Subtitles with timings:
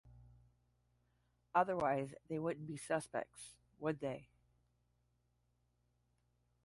[1.53, 4.29] Otherwise, they wouldn't be suspects, would they?